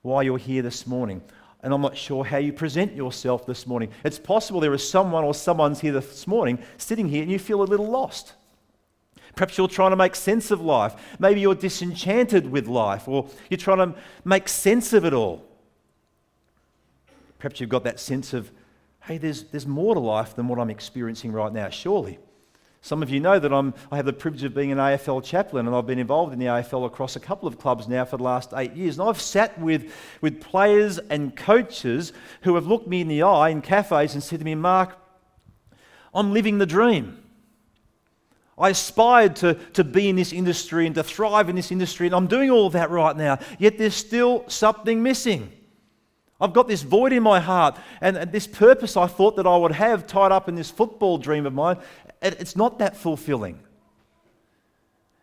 why 0.02 0.22
you're 0.22 0.38
here 0.38 0.62
this 0.62 0.86
morning 0.86 1.22
and 1.66 1.74
I'm 1.74 1.80
not 1.80 1.96
sure 1.96 2.24
how 2.24 2.36
you 2.36 2.52
present 2.52 2.94
yourself 2.94 3.44
this 3.44 3.66
morning. 3.66 3.90
It's 4.04 4.20
possible 4.20 4.60
there 4.60 4.72
is 4.72 4.88
someone 4.88 5.24
or 5.24 5.34
someone's 5.34 5.80
here 5.80 5.90
this 5.90 6.24
morning 6.28 6.60
sitting 6.78 7.08
here 7.08 7.22
and 7.22 7.30
you 7.30 7.40
feel 7.40 7.60
a 7.60 7.64
little 7.64 7.88
lost. 7.88 8.34
Perhaps 9.34 9.58
you're 9.58 9.66
trying 9.66 9.90
to 9.90 9.96
make 9.96 10.14
sense 10.14 10.52
of 10.52 10.60
life. 10.60 10.94
Maybe 11.18 11.40
you're 11.40 11.56
disenchanted 11.56 12.48
with 12.52 12.68
life 12.68 13.08
or 13.08 13.28
you're 13.50 13.58
trying 13.58 13.78
to 13.78 13.98
make 14.24 14.48
sense 14.48 14.92
of 14.92 15.04
it 15.04 15.12
all. 15.12 15.44
Perhaps 17.40 17.60
you've 17.60 17.68
got 17.68 17.82
that 17.82 17.98
sense 17.98 18.32
of, 18.32 18.52
hey, 19.02 19.18
there's, 19.18 19.42
there's 19.50 19.66
more 19.66 19.94
to 19.94 20.00
life 20.00 20.36
than 20.36 20.46
what 20.46 20.60
I'm 20.60 20.70
experiencing 20.70 21.32
right 21.32 21.52
now, 21.52 21.68
surely. 21.68 22.20
Some 22.86 23.02
of 23.02 23.10
you 23.10 23.18
know 23.18 23.40
that 23.40 23.52
I'm, 23.52 23.74
I 23.90 23.96
have 23.96 24.06
the 24.06 24.12
privilege 24.12 24.44
of 24.44 24.54
being 24.54 24.70
an 24.70 24.78
AFL 24.78 25.24
chaplain, 25.24 25.66
and 25.66 25.74
I've 25.74 25.88
been 25.88 25.98
involved 25.98 26.32
in 26.32 26.38
the 26.38 26.46
AFL 26.46 26.86
across 26.86 27.16
a 27.16 27.20
couple 27.20 27.48
of 27.48 27.58
clubs 27.58 27.88
now 27.88 28.04
for 28.04 28.16
the 28.16 28.22
last 28.22 28.52
eight 28.54 28.74
years. 28.74 28.96
And 28.96 29.08
I've 29.08 29.20
sat 29.20 29.58
with, 29.58 29.92
with 30.20 30.40
players 30.40 30.98
and 30.98 31.34
coaches 31.34 32.12
who 32.42 32.54
have 32.54 32.68
looked 32.68 32.86
me 32.86 33.00
in 33.00 33.08
the 33.08 33.24
eye 33.24 33.48
in 33.48 33.60
cafes 33.60 34.14
and 34.14 34.22
said 34.22 34.38
to 34.38 34.44
me, 34.44 34.54
Mark, 34.54 34.96
I'm 36.14 36.32
living 36.32 36.58
the 36.58 36.66
dream. 36.66 37.20
I 38.56 38.68
aspired 38.68 39.34
to, 39.36 39.54
to 39.72 39.82
be 39.82 40.08
in 40.08 40.14
this 40.14 40.32
industry 40.32 40.86
and 40.86 40.94
to 40.94 41.02
thrive 41.02 41.48
in 41.48 41.56
this 41.56 41.72
industry, 41.72 42.06
and 42.06 42.14
I'm 42.14 42.28
doing 42.28 42.50
all 42.50 42.68
of 42.68 42.74
that 42.74 42.90
right 42.90 43.16
now, 43.16 43.40
yet 43.58 43.78
there's 43.78 43.96
still 43.96 44.44
something 44.46 45.02
missing. 45.02 45.50
I've 46.40 46.52
got 46.52 46.68
this 46.68 46.82
void 46.82 47.12
in 47.12 47.22
my 47.22 47.40
heart 47.40 47.78
and 48.00 48.16
this 48.30 48.46
purpose 48.46 48.96
I 48.96 49.06
thought 49.06 49.36
that 49.36 49.46
I 49.46 49.56
would 49.56 49.72
have 49.72 50.06
tied 50.06 50.32
up 50.32 50.48
in 50.48 50.54
this 50.54 50.70
football 50.70 51.16
dream 51.16 51.46
of 51.46 51.54
mine, 51.54 51.78
it's 52.20 52.56
not 52.56 52.78
that 52.78 52.96
fulfilling. 52.96 53.58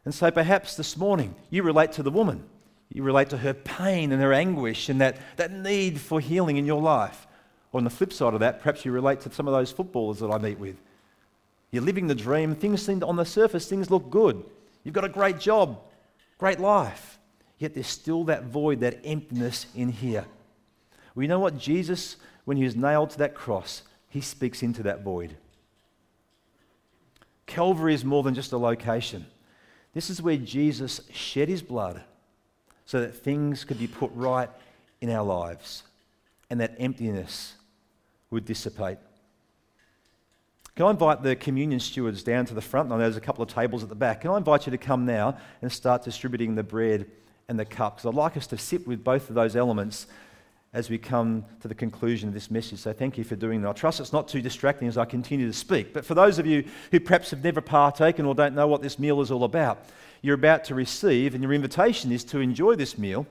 And 0.05 0.13
so 0.13 0.31
perhaps 0.31 0.75
this 0.75 0.97
morning 0.97 1.35
you 1.49 1.63
relate 1.63 1.93
to 1.93 2.03
the 2.03 2.11
woman. 2.11 2.43
You 2.91 3.03
relate 3.03 3.29
to 3.29 3.37
her 3.37 3.53
pain 3.53 4.11
and 4.11 4.21
her 4.21 4.33
anguish 4.33 4.89
and 4.89 5.01
that, 5.01 5.17
that 5.37 5.51
need 5.51 5.99
for 5.99 6.19
healing 6.19 6.57
in 6.57 6.65
your 6.65 6.81
life. 6.81 7.27
Or 7.71 7.79
on 7.79 7.83
the 7.83 7.89
flip 7.89 8.13
side 8.13 8.33
of 8.33 8.39
that, 8.41 8.61
perhaps 8.61 8.85
you 8.85 8.91
relate 8.91 9.21
to 9.21 9.33
some 9.33 9.47
of 9.47 9.53
those 9.53 9.71
footballers 9.71 10.19
that 10.19 10.29
I 10.29 10.37
meet 10.37 10.59
with. 10.59 10.77
You're 11.71 11.83
living 11.83 12.05
the 12.05 12.15
dream. 12.15 12.53
Things 12.53 12.83
seem 12.83 13.03
on 13.03 13.15
the 13.15 13.25
surface, 13.25 13.67
things 13.67 13.89
look 13.89 14.11
good. 14.11 14.43
You've 14.83 14.93
got 14.93 15.05
a 15.05 15.09
great 15.09 15.39
job, 15.39 15.79
great 16.37 16.59
life. 16.59 17.17
Yet 17.57 17.73
there's 17.73 17.87
still 17.87 18.25
that 18.25 18.43
void, 18.43 18.81
that 18.81 18.99
emptiness 19.03 19.65
in 19.75 19.89
here. 19.89 20.25
Well, 21.13 21.23
you 21.23 21.27
know 21.27 21.39
what? 21.39 21.57
Jesus, 21.57 22.17
when 22.45 22.57
he 22.57 22.63
was 22.63 22.75
nailed 22.75 23.11
to 23.11 23.17
that 23.19 23.35
cross, 23.35 23.83
he 24.09 24.21
speaks 24.21 24.63
into 24.63 24.83
that 24.83 25.03
void. 25.03 25.35
Calvary 27.45 27.93
is 27.93 28.05
more 28.05 28.23
than 28.23 28.33
just 28.33 28.51
a 28.51 28.57
location. 28.57 29.25
This 29.93 30.09
is 30.09 30.21
where 30.21 30.37
Jesus 30.37 31.01
shed 31.11 31.49
his 31.49 31.61
blood 31.61 32.01
so 32.85 32.99
that 33.01 33.15
things 33.15 33.63
could 33.63 33.79
be 33.79 33.87
put 33.87 34.11
right 34.13 34.49
in 35.01 35.09
our 35.09 35.23
lives 35.23 35.83
and 36.49 36.59
that 36.59 36.75
emptiness 36.79 37.55
would 38.29 38.45
dissipate. 38.45 38.97
Can 40.75 40.87
I 40.87 40.89
invite 40.89 41.21
the 41.21 41.35
communion 41.35 41.79
stewards 41.79 42.23
down 42.23 42.45
to 42.45 42.55
the 42.55 42.61
front? 42.61 42.91
I 42.91 42.97
there's 42.97 43.15
a 43.15 43.21
couple 43.21 43.43
of 43.43 43.49
tables 43.49 43.83
at 43.83 43.89
the 43.89 43.95
back. 43.95 44.21
Can 44.21 44.31
I 44.31 44.37
invite 44.37 44.65
you 44.65 44.71
to 44.71 44.77
come 44.77 45.05
now 45.05 45.37
and 45.61 45.71
start 45.71 46.03
distributing 46.03 46.55
the 46.55 46.63
bread 46.63 47.05
and 47.47 47.59
the 47.59 47.65
cup? 47.65 47.97
Because 47.97 48.09
I'd 48.09 48.15
like 48.15 48.37
us 48.37 48.47
to 48.47 48.57
sit 48.57 48.87
with 48.87 49.03
both 49.03 49.29
of 49.29 49.35
those 49.35 49.55
elements 49.55 50.07
as 50.73 50.89
we 50.89 50.97
come 50.97 51.45
to 51.61 51.67
the 51.67 51.75
conclusion 51.75 52.27
of 52.27 52.33
this 52.33 52.49
message. 52.49 52.79
So 52.79 52.93
thank 52.93 53.17
you 53.17 53.23
for 53.23 53.35
doing 53.35 53.61
that. 53.61 53.69
I 53.69 53.73
trust 53.73 53.99
it's 53.99 54.11
not 54.11 54.27
too 54.27 54.41
distracting 54.41 54.87
as 54.87 54.97
I 54.97 55.05
continue 55.05 55.45
to 55.45 55.53
speak. 55.53 55.93
But 55.93 56.03
for 56.03 56.15
those 56.15 56.39
of 56.39 56.47
you 56.47 56.65
who 56.91 56.99
perhaps 56.99 57.29
have 57.29 57.43
never 57.43 57.61
partaken 57.61 58.25
or 58.25 58.33
don't 58.33 58.55
know 58.55 58.67
what 58.67 58.81
this 58.81 58.97
meal 58.97 59.21
is 59.21 59.29
all 59.29 59.43
about, 59.43 59.85
you're 60.21 60.35
about 60.35 60.63
to 60.65 60.75
receive, 60.75 61.35
and 61.35 61.43
your 61.43 61.53
invitation 61.53 62.11
is 62.11 62.23
to 62.25 62.39
enjoy 62.39 62.75
this 62.75 62.97
meal 62.97 63.27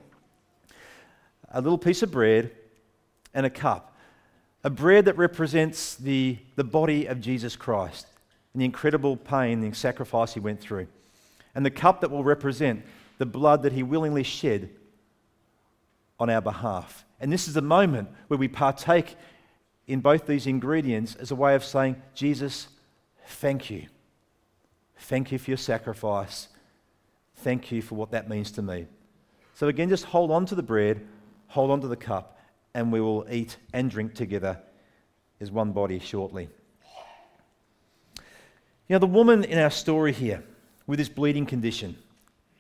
a 1.54 1.60
little 1.60 1.78
piece 1.78 2.02
of 2.02 2.10
bread 2.10 2.50
and 3.34 3.44
a 3.44 3.50
cup. 3.50 3.96
A 4.64 4.70
bread 4.70 5.06
that 5.06 5.16
represents 5.16 5.96
the, 5.96 6.38
the 6.56 6.64
body 6.64 7.06
of 7.06 7.20
Jesus 7.20 7.56
Christ 7.56 8.06
and 8.54 8.60
the 8.60 8.64
incredible 8.64 9.16
pain, 9.16 9.60
the 9.60 9.72
sacrifice 9.74 10.34
he 10.34 10.40
went 10.40 10.60
through. 10.60 10.86
And 11.54 11.66
the 11.66 11.70
cup 11.70 12.00
that 12.00 12.10
will 12.10 12.24
represent 12.24 12.84
the 13.18 13.26
blood 13.26 13.62
that 13.64 13.72
he 13.72 13.82
willingly 13.82 14.22
shed 14.22 14.70
on 16.18 16.30
our 16.30 16.40
behalf. 16.40 17.04
And 17.22 17.32
this 17.32 17.46
is 17.46 17.56
a 17.56 17.62
moment 17.62 18.10
where 18.26 18.36
we 18.36 18.48
partake 18.48 19.16
in 19.86 20.00
both 20.00 20.26
these 20.26 20.48
ingredients 20.48 21.14
as 21.14 21.30
a 21.30 21.36
way 21.36 21.54
of 21.54 21.64
saying, 21.64 21.96
Jesus, 22.14 22.66
thank 23.26 23.70
you. 23.70 23.86
Thank 24.98 25.30
you 25.30 25.38
for 25.38 25.52
your 25.52 25.58
sacrifice. 25.58 26.48
Thank 27.36 27.70
you 27.70 27.80
for 27.80 27.94
what 27.94 28.10
that 28.10 28.28
means 28.28 28.50
to 28.52 28.62
me. 28.62 28.86
So, 29.54 29.68
again, 29.68 29.88
just 29.88 30.04
hold 30.04 30.32
on 30.32 30.46
to 30.46 30.56
the 30.56 30.62
bread, 30.62 31.06
hold 31.46 31.70
on 31.70 31.80
to 31.82 31.88
the 31.88 31.96
cup, 31.96 32.40
and 32.74 32.92
we 32.92 33.00
will 33.00 33.24
eat 33.30 33.56
and 33.72 33.88
drink 33.88 34.14
together 34.14 34.58
as 35.40 35.50
one 35.50 35.72
body 35.72 36.00
shortly. 36.00 36.48
Know, 38.88 38.98
the 38.98 39.06
woman 39.06 39.44
in 39.44 39.58
our 39.58 39.70
story 39.70 40.12
here 40.12 40.42
with 40.86 40.98
this 40.98 41.08
bleeding 41.08 41.46
condition, 41.46 41.96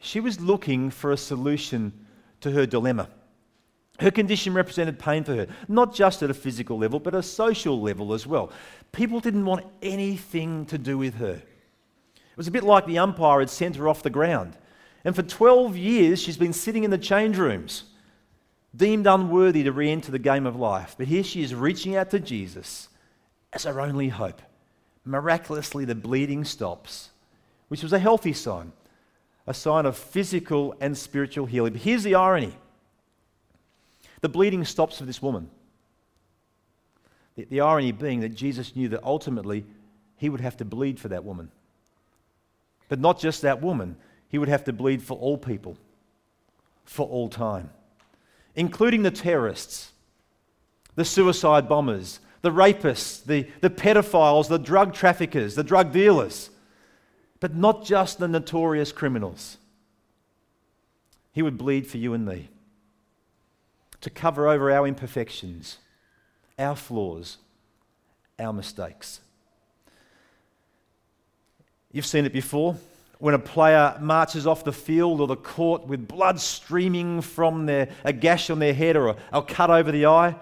she 0.00 0.18
was 0.18 0.40
looking 0.40 0.88
for 0.88 1.12
a 1.12 1.16
solution 1.18 2.06
to 2.40 2.52
her 2.52 2.64
dilemma. 2.64 3.10
Her 4.00 4.10
condition 4.10 4.54
represented 4.54 4.98
pain 4.98 5.22
for 5.22 5.34
her, 5.34 5.46
not 5.68 5.94
just 5.94 6.22
at 6.22 6.30
a 6.30 6.34
physical 6.34 6.78
level, 6.78 6.98
but 6.98 7.14
a 7.14 7.22
social 7.22 7.80
level 7.80 8.14
as 8.14 8.26
well. 8.26 8.50
People 8.90 9.20
didn't 9.20 9.44
want 9.44 9.66
anything 9.82 10.66
to 10.66 10.78
do 10.78 10.98
with 10.98 11.14
her. 11.14 11.34
It 11.34 12.36
was 12.36 12.48
a 12.48 12.52
bit 12.52 12.64
like 12.64 12.86
the 12.86 12.98
umpire 12.98 13.40
had 13.40 13.50
sent 13.50 13.76
her 13.76 13.88
off 13.88 14.02
the 14.02 14.10
ground. 14.10 14.56
And 15.04 15.14
for 15.14 15.22
12 15.22 15.76
years, 15.76 16.20
she's 16.20 16.36
been 16.36 16.52
sitting 16.52 16.84
in 16.84 16.90
the 16.90 16.98
change 16.98 17.36
rooms 17.36 17.84
deemed 18.74 19.06
unworthy 19.06 19.62
to 19.64 19.72
re 19.72 19.90
enter 19.90 20.10
the 20.10 20.18
game 20.18 20.46
of 20.46 20.56
life. 20.56 20.94
But 20.96 21.06
here 21.06 21.22
she 21.22 21.42
is 21.42 21.54
reaching 21.54 21.96
out 21.96 22.10
to 22.10 22.20
Jesus 22.20 22.88
as 23.52 23.64
her 23.64 23.80
only 23.80 24.08
hope. 24.08 24.40
Miraculously, 25.04 25.84
the 25.84 25.94
bleeding 25.94 26.44
stops, 26.44 27.10
which 27.68 27.82
was 27.82 27.92
a 27.92 27.98
healthy 27.98 28.32
sign, 28.32 28.72
a 29.46 29.54
sign 29.54 29.84
of 29.84 29.96
physical 29.96 30.74
and 30.80 30.96
spiritual 30.96 31.46
healing. 31.46 31.72
But 31.72 31.82
here's 31.82 32.04
the 32.04 32.14
irony 32.14 32.56
the 34.22 34.28
bleeding 34.28 34.64
stops 34.64 34.98
for 34.98 35.04
this 35.04 35.20
woman. 35.20 35.50
The, 37.36 37.44
the 37.44 37.60
irony 37.60 37.92
being 37.92 38.20
that 38.20 38.30
Jesus 38.30 38.74
knew 38.74 38.88
that 38.88 39.04
ultimately 39.04 39.66
he 40.16 40.30
would 40.30 40.40
have 40.40 40.56
to 40.56 40.64
bleed 40.64 40.98
for 40.98 41.08
that 41.08 41.24
woman. 41.24 41.50
But 42.88 42.98
not 42.98 43.20
just 43.20 43.42
that 43.42 43.60
woman, 43.60 43.96
he 44.28 44.38
would 44.38 44.48
have 44.48 44.64
to 44.64 44.72
bleed 44.72 45.02
for 45.02 45.18
all 45.18 45.36
people, 45.36 45.76
for 46.86 47.06
all 47.06 47.28
time 47.28 47.68
including 48.54 49.02
the 49.02 49.10
terrorists, 49.10 49.92
the 50.94 51.04
suicide 51.04 51.68
bombers, 51.68 52.20
the 52.42 52.50
rapists, 52.50 53.24
the, 53.24 53.46
the 53.60 53.70
pedophiles, 53.70 54.48
the 54.48 54.58
drug 54.58 54.92
traffickers, 54.92 55.54
the 55.54 55.64
drug 55.64 55.92
dealers, 55.92 56.50
but 57.40 57.54
not 57.54 57.84
just 57.84 58.18
the 58.18 58.28
notorious 58.28 58.92
criminals. 58.92 59.58
He 61.32 61.42
would 61.42 61.56
bleed 61.56 61.86
for 61.86 61.98
you 61.98 62.12
and 62.12 62.26
me 62.26 62.50
to 64.02 64.10
cover 64.10 64.48
over 64.48 64.70
our 64.70 64.86
imperfections, 64.86 65.78
our 66.58 66.76
flaws, 66.76 67.38
our 68.38 68.52
mistakes. 68.52 69.20
You've 71.92 72.06
seen 72.06 72.24
it 72.24 72.32
before 72.32 72.76
when 73.18 73.34
a 73.34 73.38
player 73.38 73.96
marches 74.00 74.48
off 74.48 74.64
the 74.64 74.72
field 74.72 75.20
or 75.20 75.28
the 75.28 75.36
court 75.36 75.86
with 75.86 76.08
blood 76.08 76.40
streaming 76.40 77.20
from 77.20 77.66
their, 77.66 77.88
a 78.04 78.12
gash 78.12 78.50
on 78.50 78.58
their 78.58 78.74
head 78.74 78.96
or 78.96 79.08
a, 79.08 79.16
a 79.32 79.40
cut 79.40 79.70
over 79.70 79.92
the 79.92 80.06
eye, 80.06 80.34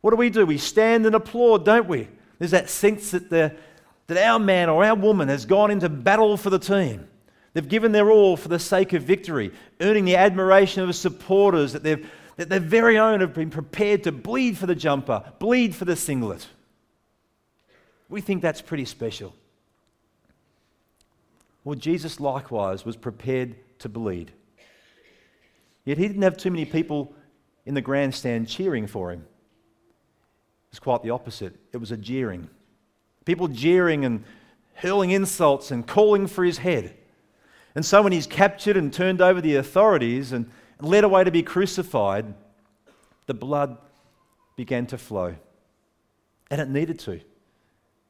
what 0.00 0.10
do 0.10 0.16
we 0.16 0.28
do? 0.28 0.44
We 0.44 0.58
stand 0.58 1.06
and 1.06 1.14
applaud, 1.14 1.64
don't 1.64 1.86
we? 1.86 2.08
There's 2.40 2.50
that 2.50 2.68
sense 2.68 3.12
that, 3.12 3.30
the, 3.30 3.54
that 4.08 4.18
our 4.26 4.40
man 4.40 4.68
or 4.68 4.84
our 4.84 4.96
woman 4.96 5.28
has 5.28 5.44
gone 5.46 5.70
into 5.70 5.88
battle 5.88 6.36
for 6.36 6.50
the 6.50 6.58
team. 6.58 7.06
They've 7.52 7.68
given 7.68 7.92
their 7.92 8.10
all 8.10 8.36
for 8.36 8.48
the 8.48 8.58
sake 8.58 8.92
of 8.92 9.04
victory, 9.04 9.52
earning 9.80 10.04
the 10.04 10.16
admiration 10.16 10.82
of 10.82 10.88
the 10.88 10.94
supporters 10.94 11.74
that, 11.74 11.84
they've, 11.84 12.10
that 12.40 12.48
their 12.48 12.58
very 12.58 12.96
own 12.96 13.20
have 13.20 13.34
been 13.34 13.50
prepared 13.50 14.02
to 14.02 14.10
bleed 14.10 14.56
for 14.56 14.64
the 14.64 14.74
jumper, 14.74 15.22
bleed 15.38 15.76
for 15.76 15.84
the 15.84 15.94
singlet. 15.94 16.48
We 18.08 18.22
think 18.22 18.40
that's 18.40 18.62
pretty 18.62 18.86
special. 18.86 19.34
Well, 21.64 21.78
Jesus 21.78 22.18
likewise 22.18 22.82
was 22.82 22.96
prepared 22.96 23.56
to 23.80 23.90
bleed. 23.90 24.32
Yet 25.84 25.98
he 25.98 26.08
didn't 26.08 26.22
have 26.22 26.38
too 26.38 26.50
many 26.50 26.64
people 26.64 27.12
in 27.66 27.74
the 27.74 27.82
grandstand 27.82 28.48
cheering 28.48 28.86
for 28.86 29.10
him. 29.10 29.20
It 29.20 30.70
was 30.70 30.78
quite 30.78 31.02
the 31.02 31.10
opposite. 31.10 31.54
It 31.74 31.76
was 31.76 31.90
a 31.90 31.96
jeering. 31.98 32.48
People 33.26 33.48
jeering 33.48 34.06
and 34.06 34.24
hurling 34.76 35.10
insults 35.10 35.70
and 35.70 35.86
calling 35.86 36.26
for 36.26 36.42
his 36.42 36.56
head. 36.56 36.96
And 37.74 37.84
so 37.84 38.00
when 38.00 38.12
he's 38.12 38.26
captured 38.26 38.78
and 38.78 38.90
turned 38.90 39.20
over 39.20 39.42
the 39.42 39.56
authorities 39.56 40.32
and 40.32 40.50
led 40.84 41.04
away 41.04 41.24
to 41.24 41.30
be 41.30 41.42
crucified, 41.42 42.34
the 43.26 43.34
blood 43.34 43.78
began 44.56 44.86
to 44.86 44.98
flow. 44.98 45.34
And 46.50 46.60
it 46.60 46.68
needed 46.68 46.98
to, 47.00 47.20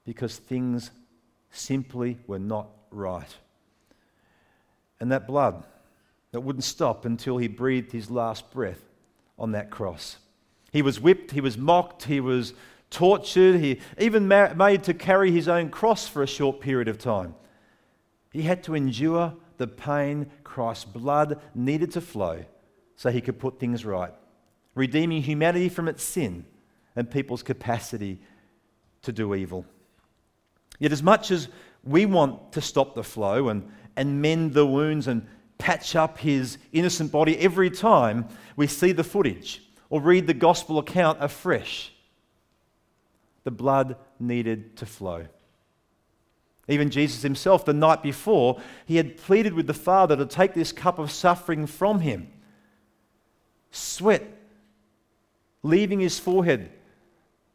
because 0.05 0.37
things 0.37 0.91
simply 1.51 2.19
were 2.27 2.39
not 2.39 2.69
right. 2.91 3.37
And 4.99 5.13
that 5.13 5.27
blood 5.27 5.65
that 6.33 6.41
wouldn't 6.41 6.65
stop 6.65 7.05
until 7.05 7.39
he 7.39 7.49
breathed 7.49 7.93
his 7.93 8.11
last 8.11 8.51
breath 8.51 8.81
on 9.39 9.53
that 9.53 9.71
cross. 9.71 10.17
He 10.73 10.83
was 10.83 11.01
whipped, 11.01 11.33
he 11.33 11.41
was 11.41 11.59
mocked, 11.59 12.05
he 12.05 12.21
was 12.21 12.55
tortured, 12.91 13.61
he 13.61 13.81
even 13.99 14.29
made 14.29 14.85
to 14.85 14.95
carry 14.95 15.31
his 15.31 15.49
own 15.49 15.71
cross 15.71 16.07
for 16.07 16.23
a 16.23 16.27
short 16.27 16.61
period 16.61 16.89
of 16.89 16.99
time. 16.99 17.35
He 18.33 18.43
had 18.43 18.63
to 18.65 18.75
endure 18.75 19.35
the 19.57 19.67
pain 19.67 20.31
Christ's 20.45 20.85
blood 20.85 21.41
needed 21.55 21.93
to 21.93 22.01
flow 22.01 22.45
so 23.01 23.11
he 23.11 23.23
could 23.23 23.39
put 23.39 23.59
things 23.59 23.83
right, 23.83 24.13
redeeming 24.75 25.23
humanity 25.23 25.71
from 25.71 25.89
its 25.89 26.03
sin 26.03 26.45
and 26.95 27.11
people's 27.11 27.43
capacity 27.43 28.21
to 29.01 29.11
do 29.11 29.35
evil. 29.35 29.65
Yet, 30.79 30.93
as 30.93 31.03
much 31.03 31.31
as 31.31 31.49
we 31.83 32.05
want 32.05 32.53
to 32.53 32.61
stop 32.61 32.95
the 32.95 33.03
flow 33.03 33.49
and, 33.49 33.67
and 33.97 34.21
mend 34.21 34.53
the 34.53 34.67
wounds 34.67 35.09
and 35.09 35.27
patch 35.57 35.97
up 35.97 36.19
his 36.19 36.59
innocent 36.73 37.11
body 37.11 37.39
every 37.39 37.71
time 37.71 38.29
we 38.55 38.67
see 38.67 38.93
the 38.93 39.03
footage 39.03 39.63
or 39.89 40.03
read 40.03 40.27
the 40.27 40.35
gospel 40.35 40.79
account 40.79 41.17
afresh. 41.23 41.95
The 43.45 43.51
blood 43.51 43.97
needed 44.19 44.77
to 44.77 44.85
flow. 44.85 45.27
Even 46.69 46.91
Jesus 46.91 47.23
himself, 47.23 47.65
the 47.65 47.73
night 47.73 48.03
before, 48.03 48.61
he 48.85 48.97
had 48.97 49.17
pleaded 49.17 49.55
with 49.55 49.67
the 49.67 49.73
Father 49.73 50.19
to 50.19 50.27
take 50.27 50.53
this 50.53 50.71
cup 50.71 50.99
of 50.99 51.11
suffering 51.11 51.67
from 51.67 52.01
him. 52.01 52.31
Sweat 53.71 54.27
leaving 55.63 56.01
his 56.01 56.19
forehead, 56.19 56.71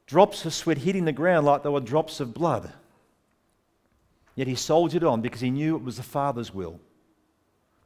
drops 0.06 0.46
of 0.46 0.54
sweat 0.54 0.78
hitting 0.78 1.06
the 1.06 1.12
ground 1.12 1.46
like 1.46 1.64
they 1.64 1.70
were 1.70 1.80
drops 1.80 2.20
of 2.20 2.34
blood. 2.34 2.72
Yet 4.36 4.48
he 4.48 4.56
soldiered 4.56 5.04
on 5.04 5.22
because 5.22 5.42
he 5.42 5.50
knew 5.50 5.76
it 5.76 5.84
was 5.84 5.98
the 5.98 6.04
Father's 6.04 6.54
will 6.54 6.80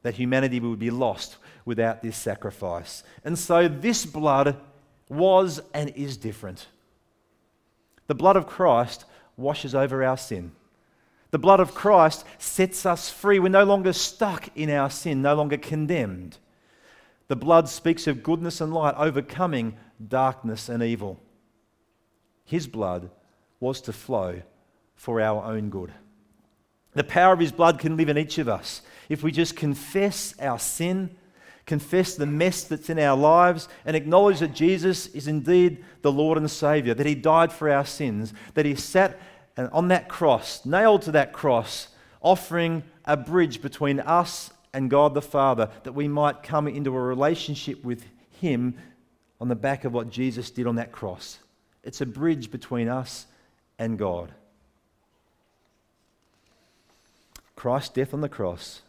that 0.01 0.15
humanity 0.15 0.59
would 0.59 0.79
be 0.79 0.91
lost 0.91 1.37
without 1.65 2.01
this 2.01 2.17
sacrifice. 2.17 3.03
And 3.23 3.37
so 3.37 3.67
this 3.67 4.05
blood 4.05 4.57
was 5.09 5.61
and 5.73 5.89
is 5.95 6.17
different. 6.17 6.67
The 8.07 8.15
blood 8.15 8.37
of 8.37 8.47
Christ 8.47 9.05
washes 9.37 9.75
over 9.75 10.03
our 10.03 10.17
sin. 10.17 10.51
The 11.31 11.37
blood 11.37 11.59
of 11.59 11.75
Christ 11.75 12.25
sets 12.37 12.85
us 12.85 13.09
free. 13.09 13.39
We're 13.39 13.49
no 13.49 13.65
longer 13.65 13.93
stuck 13.93 14.49
in 14.55 14.69
our 14.69 14.89
sin, 14.89 15.21
no 15.21 15.35
longer 15.35 15.57
condemned. 15.57 16.37
The 17.29 17.35
blood 17.35 17.69
speaks 17.69 18.07
of 18.07 18.23
goodness 18.23 18.59
and 18.59 18.73
light, 18.73 18.95
overcoming 18.97 19.77
darkness 20.05 20.67
and 20.67 20.83
evil. 20.83 21.21
His 22.43 22.67
blood 22.67 23.11
was 23.59 23.79
to 23.81 23.93
flow 23.93 24.41
for 24.95 25.21
our 25.21 25.43
own 25.45 25.69
good. 25.69 25.93
The 26.93 27.03
power 27.03 27.31
of 27.31 27.39
his 27.39 27.51
blood 27.51 27.77
can 27.77 27.95
live 27.95 28.09
in 28.09 28.17
each 28.17 28.39
of 28.39 28.49
us. 28.49 28.81
If 29.09 29.21
we 29.21 29.31
just 29.31 29.55
confess 29.55 30.33
our 30.41 30.57
sin, 30.57 31.15
confess 31.67 32.15
the 32.15 32.25
mess 32.25 32.63
that's 32.63 32.89
in 32.89 32.97
our 32.97 33.15
lives, 33.15 33.69
and 33.85 33.95
acknowledge 33.95 34.39
that 34.39 34.55
Jesus 34.55 35.05
is 35.07 35.27
indeed 35.27 35.85
the 36.01 36.11
Lord 36.11 36.35
and 36.35 36.49
Savior, 36.49 36.95
that 36.95 37.05
he 37.05 37.13
died 37.13 37.53
for 37.53 37.69
our 37.69 37.85
sins, 37.85 38.33
that 38.55 38.65
he 38.65 38.73
sat 38.73 39.19
on 39.55 39.89
that 39.89 40.09
cross, 40.09 40.65
nailed 40.65 41.03
to 41.03 41.11
that 41.11 41.31
cross, 41.31 41.89
offering 42.21 42.81
a 43.05 43.15
bridge 43.15 43.61
between 43.61 43.99
us 43.99 44.49
and 44.73 44.89
God 44.89 45.13
the 45.13 45.21
Father, 45.21 45.69
that 45.83 45.93
we 45.93 46.07
might 46.07 46.43
come 46.43 46.67
into 46.67 46.95
a 46.95 47.01
relationship 47.01 47.83
with 47.83 48.05
Him 48.39 48.75
on 49.41 49.47
the 49.47 49.55
back 49.55 49.85
of 49.85 49.93
what 49.93 50.09
Jesus 50.09 50.51
did 50.51 50.67
on 50.67 50.75
that 50.75 50.91
cross. 50.91 51.39
It's 51.83 52.01
a 52.01 52.05
bridge 52.05 52.51
between 52.51 52.87
us 52.87 53.25
and 53.77 53.97
God. 53.97 54.33
Christ's 57.55 57.89
death 57.89 58.13
on 58.13 58.21
the 58.21 58.29
cross 58.29 58.81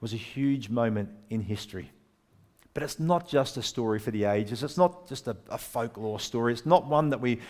was 0.00 0.12
a 0.12 0.16
huge 0.16 0.68
moment 0.68 1.08
in 1.30 1.40
history. 1.40 1.90
But 2.74 2.82
it's 2.82 2.98
not 2.98 3.28
just 3.28 3.56
a 3.56 3.62
story 3.62 3.98
for 3.98 4.10
the 4.10 4.24
ages. 4.24 4.62
It's 4.62 4.78
not 4.78 5.08
just 5.08 5.28
a, 5.28 5.36
a, 5.50 5.58
folklore 5.58 6.18
story. 6.18 6.52
It's 6.52 6.64
not 6.64 6.86
one 6.86 7.10
that 7.10 7.20
we, 7.20 7.40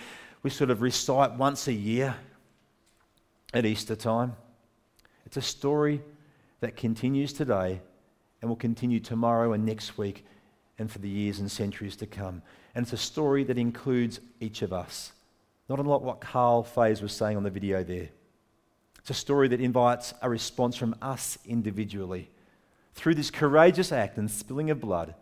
we 0.43 0.51
sort 0.51 0.71
of 0.71 0.83
recite 0.83 1.33
once 1.33 1.69
a 1.69 1.73
year 1.73 2.17
at 3.55 3.65
Easter 3.65 3.95
time. 3.95 4.35
It's 5.27 5.37
a 5.37 5.43
story 5.43 6.03
that 6.63 6.77
continues 6.77 7.33
today 7.33 7.81
and 8.41 8.49
will 8.49 8.57
continue 8.57 9.01
tomorrow 9.01 9.53
and 9.53 9.67
next 9.67 9.99
week 9.99 10.25
and 10.79 10.91
for 10.91 11.01
the 11.01 11.09
years 11.09 11.41
and 11.41 11.51
centuries 11.51 11.97
to 11.97 12.07
come. 12.07 12.41
And 12.75 12.85
it's 12.85 12.93
a 12.93 12.97
story 12.97 13.43
that 13.45 13.59
includes 13.59 14.21
each 14.41 14.63
of 14.63 14.73
us. 14.73 15.13
Not 15.69 15.81
unlike 15.81 16.03
what 16.03 16.21
Carl 16.21 16.63
Faze 16.63 17.03
was 17.03 17.13
saying 17.13 17.37
on 17.37 17.43
the 17.43 17.51
video 17.51 17.83
there. 17.83 18.09
It's 19.01 19.11
a 19.11 19.15
story 19.15 19.49
that 19.49 19.61
invites 19.61 20.15
a 20.23 20.31
response 20.31 20.77
from 20.77 20.95
us 21.03 21.37
individually. 21.45 22.31
Through 22.95 23.17
this 23.17 23.31
courageous 23.31 23.91
act 23.91 24.17
and 24.17 24.31
spilling 24.31 24.71
of 24.71 24.81
blood, 24.81 25.17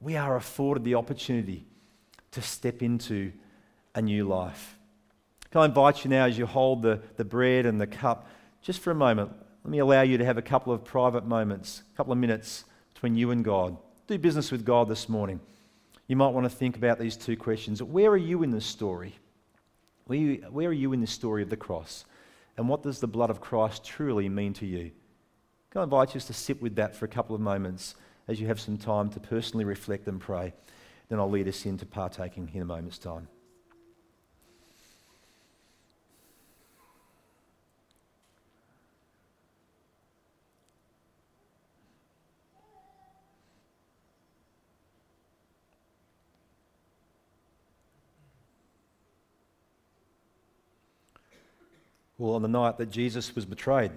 we 0.00 0.16
are 0.16 0.34
afforded 0.34 0.82
the 0.82 0.96
opportunity 0.96 1.66
to 2.32 2.42
step 2.42 2.82
into 2.82 3.32
a 3.94 4.02
new 4.02 4.24
life. 4.24 4.76
Can 5.52 5.60
I 5.60 5.66
invite 5.66 6.04
you 6.04 6.10
now 6.10 6.26
as 6.26 6.36
you 6.36 6.46
hold 6.46 6.82
the, 6.82 7.00
the 7.16 7.24
bread 7.24 7.64
and 7.64 7.80
the 7.80 7.86
cup, 7.86 8.26
just 8.60 8.80
for 8.80 8.90
a 8.90 8.94
moment, 8.94 9.30
let 9.64 9.70
me 9.70 9.78
allow 9.78 10.02
you 10.02 10.18
to 10.18 10.24
have 10.24 10.38
a 10.38 10.42
couple 10.42 10.72
of 10.72 10.84
private 10.84 11.26
moments, 11.26 11.82
a 11.92 11.96
couple 11.96 12.12
of 12.12 12.18
minutes 12.18 12.64
between 12.94 13.14
you 13.14 13.30
and 13.30 13.44
God. 13.44 13.76
Do 14.06 14.18
business 14.18 14.50
with 14.50 14.64
God 14.64 14.88
this 14.88 15.08
morning. 15.08 15.40
You 16.06 16.16
might 16.16 16.30
want 16.30 16.44
to 16.44 16.50
think 16.50 16.76
about 16.76 16.98
these 16.98 17.16
two 17.16 17.36
questions. 17.36 17.82
Where 17.82 18.10
are 18.10 18.16
you 18.16 18.42
in 18.42 18.50
the 18.50 18.60
story? 18.60 19.14
Where, 20.06 20.18
where 20.50 20.68
are 20.68 20.72
you 20.72 20.92
in 20.92 21.00
the 21.00 21.06
story 21.06 21.42
of 21.42 21.50
the 21.50 21.56
cross? 21.56 22.04
And 22.56 22.68
what 22.68 22.82
does 22.82 22.98
the 22.98 23.06
blood 23.06 23.30
of 23.30 23.40
Christ 23.40 23.84
truly 23.84 24.28
mean 24.28 24.52
to 24.54 24.66
you? 24.66 24.90
Can 25.70 25.82
I 25.82 25.84
invite 25.84 26.08
you 26.08 26.14
just 26.14 26.26
to 26.26 26.32
sit 26.32 26.60
with 26.60 26.74
that 26.76 26.96
for 26.96 27.04
a 27.04 27.08
couple 27.08 27.36
of 27.36 27.40
moments 27.40 27.94
as 28.26 28.40
you 28.40 28.48
have 28.48 28.60
some 28.60 28.76
time 28.76 29.08
to 29.10 29.20
personally 29.20 29.64
reflect 29.64 30.08
and 30.08 30.20
pray? 30.20 30.52
Then 31.08 31.20
I'll 31.20 31.30
lead 31.30 31.46
us 31.46 31.64
into 31.64 31.86
partaking 31.86 32.50
in 32.52 32.62
a 32.62 32.64
moment's 32.64 32.98
time. 32.98 33.28
Well, 52.20 52.34
on 52.34 52.42
the 52.42 52.48
night 52.48 52.76
that 52.76 52.90
Jesus 52.90 53.34
was 53.34 53.46
betrayed, 53.46 53.92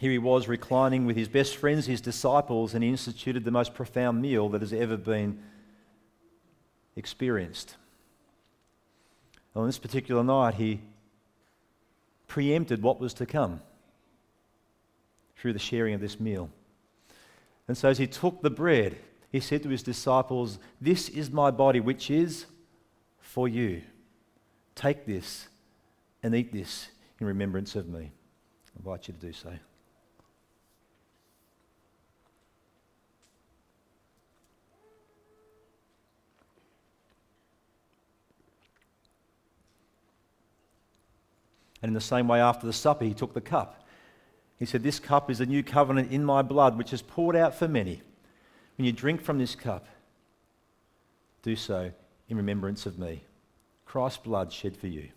here 0.00 0.10
he 0.10 0.16
was 0.16 0.48
reclining 0.48 1.04
with 1.04 1.14
his 1.14 1.28
best 1.28 1.56
friends, 1.56 1.84
his 1.84 2.00
disciples, 2.00 2.72
and 2.72 2.82
he 2.82 2.88
instituted 2.88 3.44
the 3.44 3.50
most 3.50 3.74
profound 3.74 4.22
meal 4.22 4.48
that 4.48 4.62
has 4.62 4.72
ever 4.72 4.96
been 4.96 5.38
experienced. 6.96 7.76
On 9.54 9.66
this 9.66 9.78
particular 9.78 10.24
night, 10.24 10.54
he 10.54 10.80
preempted 12.28 12.82
what 12.82 12.98
was 12.98 13.12
to 13.12 13.26
come 13.26 13.60
through 15.36 15.52
the 15.52 15.58
sharing 15.58 15.92
of 15.92 16.00
this 16.00 16.18
meal. 16.18 16.48
And 17.68 17.76
so, 17.76 17.90
as 17.90 17.98
he 17.98 18.06
took 18.06 18.40
the 18.40 18.48
bread, 18.48 18.96
he 19.30 19.38
said 19.38 19.62
to 19.64 19.68
his 19.68 19.82
disciples, 19.82 20.58
This 20.80 21.10
is 21.10 21.30
my 21.30 21.50
body, 21.50 21.78
which 21.78 22.10
is 22.10 22.46
for 23.18 23.48
you. 23.48 23.82
Take 24.74 25.04
this 25.04 25.48
and 26.22 26.34
eat 26.34 26.54
this 26.54 26.88
in 27.22 27.26
remembrance 27.28 27.76
of 27.76 27.88
me. 27.88 28.10
I 28.10 28.78
invite 28.80 29.06
you 29.06 29.14
to 29.14 29.20
do 29.20 29.32
so. 29.32 29.48
And 41.80 41.90
in 41.90 41.94
the 41.94 42.00
same 42.00 42.26
way, 42.26 42.40
after 42.40 42.66
the 42.66 42.72
supper, 42.72 43.04
he 43.04 43.14
took 43.14 43.34
the 43.34 43.40
cup. 43.40 43.86
He 44.58 44.66
said, 44.66 44.82
This 44.82 44.98
cup 44.98 45.30
is 45.30 45.40
a 45.40 45.46
new 45.46 45.62
covenant 45.62 46.10
in 46.10 46.24
my 46.24 46.42
blood, 46.42 46.76
which 46.76 46.92
is 46.92 47.02
poured 47.02 47.36
out 47.36 47.54
for 47.54 47.68
many. 47.68 48.02
When 48.76 48.84
you 48.84 48.92
drink 48.92 49.20
from 49.20 49.38
this 49.38 49.54
cup, 49.54 49.86
do 51.42 51.54
so 51.54 51.92
in 52.28 52.36
remembrance 52.36 52.84
of 52.84 52.98
me. 52.98 53.22
Christ's 53.84 54.18
blood 54.18 54.52
shed 54.52 54.76
for 54.76 54.88
you. 54.88 55.10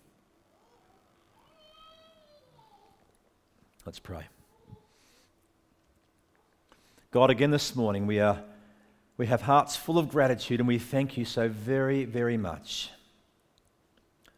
Let's 3.86 4.00
pray. 4.00 4.26
God, 7.12 7.30
again 7.30 7.52
this 7.52 7.76
morning, 7.76 8.08
we, 8.08 8.18
are, 8.18 8.42
we 9.16 9.28
have 9.28 9.42
hearts 9.42 9.76
full 9.76 9.96
of 9.96 10.08
gratitude 10.08 10.58
and 10.58 10.66
we 10.66 10.80
thank 10.80 11.16
you 11.16 11.24
so 11.24 11.48
very, 11.48 12.04
very 12.04 12.36
much 12.36 12.90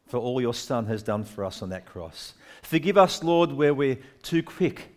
for 0.07 0.19
all 0.19 0.39
your 0.39 0.53
Son 0.53 0.85
has 0.85 1.03
done 1.03 1.25
for 1.25 1.47
us 1.47 1.63
on 1.63 1.71
that 1.71 1.87
cross. 1.87 2.35
Forgive 2.61 2.99
us, 2.99 3.25
Lord, 3.25 3.51
where 3.53 3.73
we're 3.73 3.99
too 4.23 4.43
quick 4.43 4.95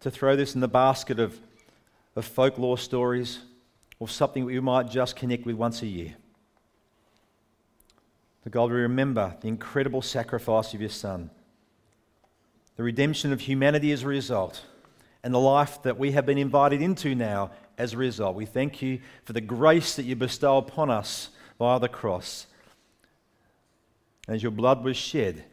to 0.00 0.10
throw 0.10 0.34
this 0.34 0.56
in 0.56 0.60
the 0.60 0.66
basket 0.66 1.20
of, 1.20 1.38
of 2.16 2.24
folklore 2.24 2.76
stories 2.76 3.38
or 4.00 4.08
something 4.08 4.44
we 4.44 4.58
might 4.58 4.90
just 4.90 5.14
connect 5.14 5.46
with 5.46 5.54
once 5.54 5.80
a 5.82 5.86
year. 5.86 6.16
But 8.42 8.50
God, 8.50 8.72
we 8.72 8.78
remember 8.78 9.36
the 9.40 9.46
incredible 9.46 10.02
sacrifice 10.02 10.74
of 10.74 10.80
your 10.80 10.90
Son 10.90 11.30
the 12.82 12.86
redemption 12.86 13.32
of 13.32 13.42
humanity 13.42 13.92
as 13.92 14.02
a 14.02 14.08
result, 14.08 14.64
and 15.22 15.32
the 15.32 15.38
life 15.38 15.80
that 15.84 15.96
we 15.96 16.10
have 16.10 16.26
been 16.26 16.36
invited 16.36 16.82
into 16.82 17.14
now 17.14 17.48
as 17.78 17.92
a 17.92 17.96
result. 17.96 18.34
We 18.34 18.44
thank 18.44 18.82
you 18.82 18.98
for 19.22 19.32
the 19.32 19.40
grace 19.40 19.94
that 19.94 20.02
you 20.02 20.16
bestow 20.16 20.56
upon 20.56 20.90
us 20.90 21.28
via 21.60 21.78
the 21.78 21.88
cross. 21.88 22.48
As 24.26 24.42
your 24.42 24.50
blood 24.50 24.82
was 24.82 24.96
shed, 24.96 25.44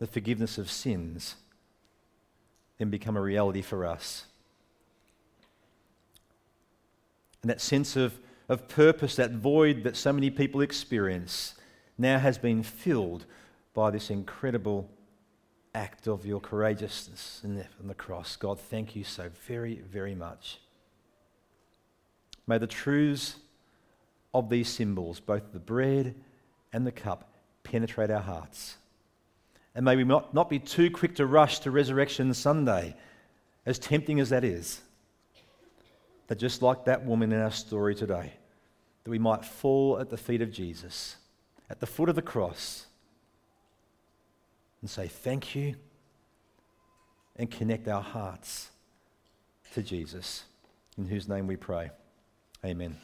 the 0.00 0.08
forgiveness 0.08 0.58
of 0.58 0.68
sins 0.68 1.36
then 2.78 2.90
become 2.90 3.16
a 3.16 3.22
reality 3.22 3.62
for 3.62 3.86
us. 3.86 4.24
And 7.42 7.50
that 7.50 7.60
sense 7.60 7.94
of, 7.94 8.18
of 8.48 8.66
purpose, 8.66 9.14
that 9.14 9.30
void 9.30 9.84
that 9.84 9.96
so 9.96 10.12
many 10.12 10.28
people 10.28 10.60
experience, 10.60 11.54
now 11.96 12.18
has 12.18 12.36
been 12.36 12.64
filled 12.64 13.24
by 13.78 13.92
this 13.92 14.10
incredible 14.10 14.90
act 15.72 16.08
of 16.08 16.26
your 16.26 16.40
courageousness 16.40 17.42
in 17.44 17.54
the, 17.54 17.64
on 17.80 17.86
the 17.86 17.94
cross. 17.94 18.34
God, 18.34 18.58
thank 18.58 18.96
you 18.96 19.04
so 19.04 19.30
very, 19.46 19.76
very 19.88 20.16
much. 20.16 20.58
May 22.48 22.58
the 22.58 22.66
truths 22.66 23.36
of 24.34 24.48
these 24.48 24.68
symbols, 24.68 25.20
both 25.20 25.52
the 25.52 25.60
bread 25.60 26.16
and 26.72 26.84
the 26.84 26.90
cup, 26.90 27.32
penetrate 27.62 28.10
our 28.10 28.20
hearts. 28.20 28.78
And 29.76 29.84
may 29.84 29.94
we 29.94 30.02
not, 30.02 30.34
not 30.34 30.50
be 30.50 30.58
too 30.58 30.90
quick 30.90 31.14
to 31.14 31.24
rush 31.24 31.60
to 31.60 31.70
Resurrection 31.70 32.34
Sunday, 32.34 32.96
as 33.64 33.78
tempting 33.78 34.18
as 34.18 34.30
that 34.30 34.42
is. 34.42 34.80
That 36.26 36.40
just 36.40 36.62
like 36.62 36.86
that 36.86 37.06
woman 37.06 37.30
in 37.30 37.38
our 37.38 37.52
story 37.52 37.94
today, 37.94 38.32
that 39.04 39.10
we 39.10 39.20
might 39.20 39.44
fall 39.44 40.00
at 40.00 40.10
the 40.10 40.16
feet 40.16 40.42
of 40.42 40.50
Jesus, 40.50 41.14
at 41.70 41.78
the 41.78 41.86
foot 41.86 42.08
of 42.08 42.16
the 42.16 42.22
cross 42.22 42.87
and 44.80 44.90
say 44.90 45.08
thank 45.08 45.54
you 45.54 45.74
and 47.36 47.50
connect 47.50 47.88
our 47.88 48.02
hearts 48.02 48.70
to 49.74 49.82
Jesus, 49.82 50.44
in 50.96 51.06
whose 51.06 51.28
name 51.28 51.46
we 51.46 51.56
pray. 51.56 51.90
Amen. 52.64 52.96